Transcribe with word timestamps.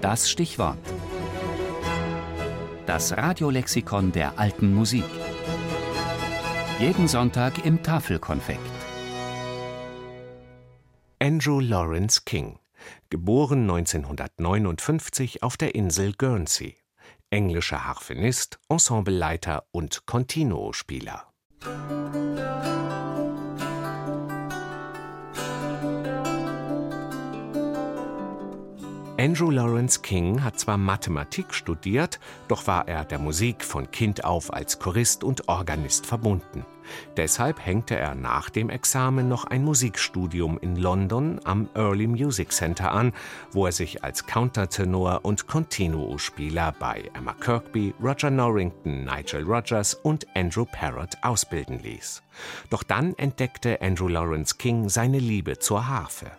Das 0.00 0.30
Stichwort. 0.30 0.78
Das 2.86 3.14
Radiolexikon 3.16 4.12
der 4.12 4.38
alten 4.38 4.74
Musik. 4.74 5.04
Jeden 6.78 7.06
Sonntag 7.06 7.66
im 7.66 7.82
Tafelkonfekt. 7.82 8.60
Andrew 11.18 11.60
Lawrence 11.60 12.22
King, 12.24 12.58
geboren 13.10 13.68
1959 13.70 15.42
auf 15.42 15.58
der 15.58 15.74
Insel 15.74 16.14
Guernsey. 16.14 16.78
Englischer 17.28 17.84
Harfenist, 17.84 18.58
Ensembleleiter 18.70 19.64
und 19.70 20.06
Continuo-Spieler. 20.06 21.26
Andrew 29.20 29.50
Lawrence 29.50 30.00
King 30.00 30.42
hat 30.42 30.58
zwar 30.58 30.78
Mathematik 30.78 31.52
studiert, 31.52 32.18
doch 32.48 32.66
war 32.66 32.88
er 32.88 33.04
der 33.04 33.18
Musik 33.18 33.62
von 33.62 33.90
Kind 33.90 34.24
auf 34.24 34.50
als 34.50 34.78
Chorist 34.78 35.24
und 35.24 35.46
Organist 35.46 36.06
verbunden. 36.06 36.64
Deshalb 37.16 37.64
hängte 37.64 37.96
er 37.96 38.14
nach 38.14 38.50
dem 38.50 38.70
Examen 38.70 39.28
noch 39.28 39.44
ein 39.44 39.64
Musikstudium 39.64 40.58
in 40.60 40.76
London 40.76 41.40
am 41.44 41.68
Early 41.74 42.06
Music 42.06 42.52
Center 42.52 42.92
an, 42.92 43.12
wo 43.52 43.66
er 43.66 43.72
sich 43.72 44.04
als 44.04 44.26
Countertenor 44.26 45.20
und 45.22 45.46
Continuo-Spieler 45.46 46.74
bei 46.78 47.10
Emma 47.14 47.34
Kirkby, 47.34 47.94
Roger 48.02 48.30
Norrington, 48.30 49.04
Nigel 49.04 49.44
Rogers 49.44 49.94
und 49.94 50.26
Andrew 50.34 50.64
Parrott 50.64 51.16
ausbilden 51.22 51.80
ließ. 51.80 52.22
Doch 52.70 52.82
dann 52.82 53.14
entdeckte 53.18 53.80
Andrew 53.82 54.08
Lawrence 54.08 54.56
King 54.56 54.88
seine 54.88 55.18
Liebe 55.18 55.58
zur 55.58 55.88
Harfe. 55.88 56.30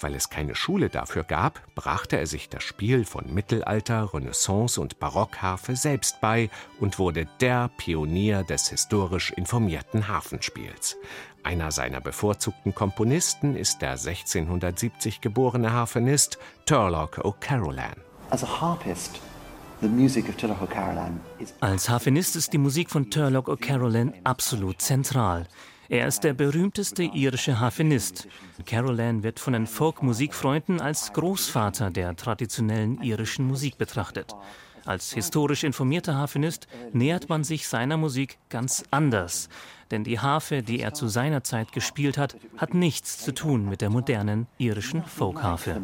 Weil 0.00 0.14
es 0.14 0.30
keine 0.30 0.54
Schule 0.54 0.88
dafür 0.88 1.24
gab, 1.24 1.60
brachte 1.74 2.16
er 2.16 2.26
sich 2.26 2.48
das 2.48 2.62
Spiel 2.62 3.04
von 3.04 3.32
Mittelalter, 3.32 4.12
Renaissance 4.12 4.80
und 4.80 4.98
Barockharfe 4.98 5.76
selbst 5.76 6.20
bei 6.20 6.50
und 6.80 6.98
wurde 6.98 7.26
der 7.40 7.70
Pionier 7.76 8.44
des 8.44 8.68
historisch 8.68 9.30
informierten 9.32 9.87
Harfenspiels. 9.94 10.96
Einer 11.42 11.72
seiner 11.72 12.00
bevorzugten 12.00 12.74
Komponisten 12.74 13.56
ist 13.56 13.80
der 13.80 13.92
1670 13.92 15.20
geborene 15.20 15.72
Harfenist 15.72 16.38
Turlough 16.66 17.18
O'Carolan. 17.18 17.96
As 18.30 18.44
a 18.44 18.60
harpist, 18.60 19.20
als 21.60 21.88
Harfenist 21.88 22.34
ist 22.34 22.52
die 22.52 22.58
Musik 22.58 22.90
von 22.90 23.10
Turlough 23.10 23.48
O'Carolan 23.48 24.12
absolut 24.24 24.82
zentral. 24.82 25.46
Er 25.88 26.08
ist 26.08 26.24
der 26.24 26.34
berühmteste 26.34 27.04
irische 27.04 27.60
Harfenist. 27.60 28.26
Carolan 28.66 29.22
wird 29.22 29.38
von 29.38 29.52
den 29.52 29.66
Folk-Musikfreunden 29.66 30.80
als 30.80 31.12
Großvater 31.12 31.90
der 31.90 32.16
traditionellen 32.16 33.00
irischen 33.02 33.46
Musik 33.46 33.78
betrachtet. 33.78 34.34
Als 34.84 35.12
historisch 35.12 35.64
informierter 35.64 36.16
Harfenist 36.16 36.66
nähert 36.92 37.28
man 37.28 37.44
sich 37.44 37.68
seiner 37.68 37.96
Musik 37.96 38.38
ganz 38.50 38.84
anders. 38.90 39.48
Denn 39.90 40.04
die 40.04 40.18
Harfe, 40.20 40.62
die 40.62 40.80
er 40.80 40.92
zu 40.92 41.08
seiner 41.08 41.44
Zeit 41.44 41.72
gespielt 41.72 42.18
hat, 42.18 42.36
hat 42.56 42.74
nichts 42.74 43.18
zu 43.18 43.32
tun 43.32 43.68
mit 43.68 43.80
der 43.80 43.90
modernen 43.90 44.46
irischen 44.58 45.02
Folkharfe. 45.02 45.80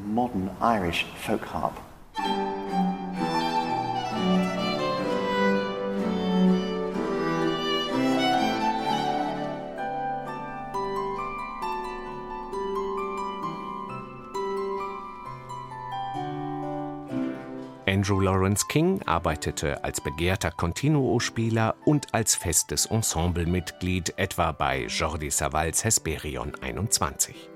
Andrew 17.95 18.19
Lawrence 18.19 18.67
King 18.67 19.01
arbeitete 19.07 19.85
als 19.85 20.01
begehrter 20.01 20.51
Continuo-Spieler 20.51 21.77
und 21.85 22.13
als 22.13 22.35
festes 22.35 22.87
Ensemblemitglied 22.87 24.15
etwa 24.17 24.51
bei 24.51 24.87
Jordi 24.87 25.31
Savals 25.31 25.85
Hesperion 25.85 26.53
21. 26.61 27.49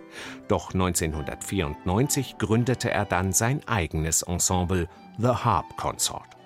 Doch 0.47 0.72
1994 0.72 2.38
gründete 2.38 2.88
er 2.88 3.04
dann 3.04 3.32
sein 3.32 3.66
eigenes 3.66 4.22
Ensemble 4.22 4.88
The 5.19 5.26
Harp 5.26 5.76
Consort. 5.76 6.37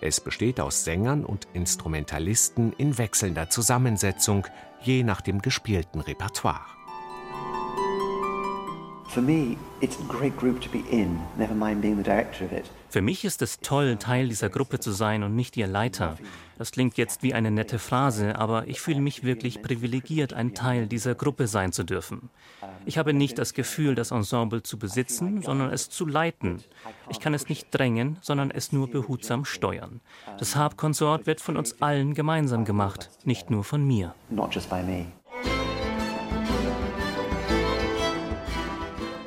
Es 0.00 0.20
besteht 0.20 0.60
aus 0.60 0.84
Sängern 0.84 1.24
und 1.24 1.48
Instrumentalisten 1.52 2.72
in 2.74 2.96
wechselnder 2.96 3.50
Zusammensetzung, 3.50 4.46
je 4.82 5.02
nach 5.02 5.20
dem 5.20 5.42
gespielten 5.42 6.00
Repertoire. 6.00 6.64
Für 12.88 13.02
mich 13.02 13.24
ist 13.26 13.42
es 13.42 13.60
toll, 13.60 13.96
Teil 13.96 14.28
dieser 14.28 14.48
Gruppe 14.48 14.80
zu 14.80 14.90
sein 14.90 15.22
und 15.22 15.36
nicht 15.36 15.54
ihr 15.58 15.66
Leiter. 15.66 16.16
Das 16.56 16.70
klingt 16.70 16.96
jetzt 16.96 17.22
wie 17.22 17.34
eine 17.34 17.50
nette 17.50 17.78
Phrase, 17.78 18.36
aber 18.36 18.68
ich 18.68 18.80
fühle 18.80 19.02
mich 19.02 19.22
wirklich 19.22 19.60
privilegiert, 19.60 20.32
ein 20.32 20.54
Teil 20.54 20.86
dieser 20.86 21.14
Gruppe 21.14 21.46
sein 21.46 21.72
zu 21.72 21.84
dürfen. 21.84 22.30
Ich 22.86 22.96
habe 22.96 23.12
nicht 23.12 23.38
das 23.38 23.52
Gefühl, 23.52 23.94
das 23.94 24.12
Ensemble 24.12 24.62
zu 24.62 24.78
besitzen, 24.78 25.42
sondern 25.42 25.70
es 25.70 25.90
zu 25.90 26.06
leiten. 26.06 26.62
Ich 27.10 27.20
kann 27.20 27.34
es 27.34 27.50
nicht 27.50 27.66
drängen, 27.70 28.16
sondern 28.22 28.50
es 28.50 28.72
nur 28.72 28.88
behutsam 28.88 29.44
steuern. 29.44 30.00
Das 30.38 30.56
Harp-Konsort 30.56 31.26
wird 31.26 31.42
von 31.42 31.58
uns 31.58 31.82
allen 31.82 32.14
gemeinsam 32.14 32.64
gemacht, 32.64 33.10
nicht 33.24 33.50
nur 33.50 33.62
von 33.62 33.86
mir. 33.86 34.14
Not 34.30 34.54
just 34.54 34.70
by 34.70 34.82
me. 34.82 35.06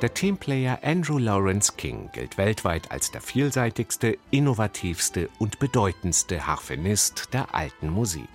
Der 0.02 0.12
Teamplayer 0.12 0.80
Andrew 0.82 1.16
Lawrence 1.16 1.72
King 1.74 2.10
gilt 2.12 2.36
weltweit 2.36 2.90
als 2.90 3.10
der 3.12 3.22
vielseitigste, 3.22 4.18
innovativste 4.30 5.30
und 5.38 5.58
bedeutendste 5.58 6.46
Harfenist 6.46 7.32
der 7.32 7.54
alten 7.54 7.88
Musik. 7.88 8.28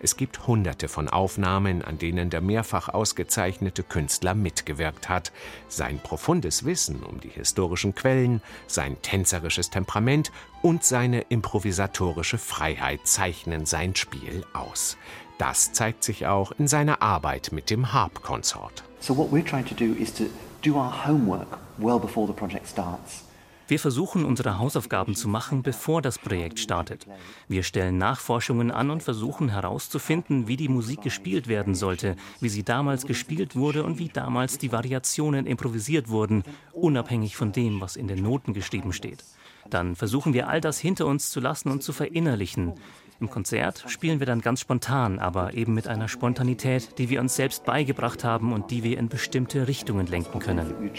Es 0.00 0.16
gibt 0.16 0.46
hunderte 0.46 0.88
von 0.88 1.10
Aufnahmen, 1.10 1.82
an 1.82 1.98
denen 1.98 2.30
der 2.30 2.40
mehrfach 2.40 2.88
ausgezeichnete 2.88 3.82
Künstler 3.82 4.34
mitgewirkt 4.34 5.10
hat. 5.10 5.32
Sein 5.68 6.00
profundes 6.02 6.64
Wissen 6.64 7.02
um 7.02 7.20
die 7.20 7.28
historischen 7.28 7.94
Quellen, 7.94 8.40
sein 8.66 8.96
tänzerisches 9.02 9.68
Temperament 9.68 10.32
und 10.62 10.82
seine 10.82 11.20
improvisatorische 11.28 12.38
Freiheit 12.38 13.00
zeichnen 13.04 13.66
sein 13.66 13.94
Spiel 13.96 14.46
aus. 14.54 14.96
Das 15.36 15.74
zeigt 15.74 16.04
sich 16.04 16.26
auch 16.26 16.52
in 16.52 16.68
seiner 16.68 17.02
Arbeit 17.02 17.52
mit 17.52 17.68
dem 17.68 17.92
Harp 17.92 18.22
Consort. 18.22 18.82
So 18.98 19.14
what 19.14 19.30
we're 19.30 19.44
trying 19.44 19.66
to 19.66 19.74
do 19.74 19.92
is 19.92 20.14
to 20.14 20.24
do 20.66 20.76
our 20.76 20.90
homework 20.90 21.60
well 21.78 22.00
before 22.00 22.26
the 22.26 22.32
project 22.32 22.66
starts. 22.66 23.22
Wir 23.68 23.80
versuchen, 23.80 24.24
unsere 24.24 24.58
Hausaufgaben 24.58 25.16
zu 25.16 25.28
machen, 25.28 25.62
bevor 25.62 26.00
das 26.00 26.18
Projekt 26.18 26.60
startet. 26.60 27.06
Wir 27.48 27.64
stellen 27.64 27.98
Nachforschungen 27.98 28.70
an 28.70 28.90
und 28.90 29.02
versuchen 29.02 29.48
herauszufinden, 29.48 30.46
wie 30.46 30.56
die 30.56 30.68
Musik 30.68 31.02
gespielt 31.02 31.48
werden 31.48 31.74
sollte, 31.74 32.14
wie 32.40 32.48
sie 32.48 32.62
damals 32.62 33.06
gespielt 33.06 33.56
wurde 33.56 33.82
und 33.82 33.98
wie 33.98 34.08
damals 34.08 34.58
die 34.58 34.70
Variationen 34.70 35.46
improvisiert 35.46 36.08
wurden, 36.08 36.44
unabhängig 36.72 37.36
von 37.36 37.50
dem, 37.50 37.80
was 37.80 37.96
in 37.96 38.06
den 38.06 38.22
Noten 38.22 38.54
geschrieben 38.54 38.92
steht. 38.92 39.24
Dann 39.68 39.96
versuchen 39.96 40.32
wir 40.32 40.48
all 40.48 40.60
das 40.60 40.78
hinter 40.78 41.06
uns 41.06 41.30
zu 41.30 41.40
lassen 41.40 41.70
und 41.70 41.82
zu 41.82 41.92
verinnerlichen. 41.92 42.74
Im 43.18 43.30
Konzert 43.30 43.84
spielen 43.88 44.18
wir 44.20 44.26
dann 44.26 44.42
ganz 44.42 44.60
spontan, 44.60 45.18
aber 45.18 45.54
eben 45.54 45.72
mit 45.72 45.88
einer 45.88 46.06
Spontanität, 46.06 46.98
die 46.98 47.08
wir 47.08 47.20
uns 47.20 47.34
selbst 47.34 47.64
beigebracht 47.64 48.24
haben 48.24 48.52
und 48.52 48.70
die 48.70 48.82
wir 48.82 48.98
in 48.98 49.08
bestimmte 49.08 49.66
Richtungen 49.66 50.06
lenken 50.06 50.38
können. 50.38 50.92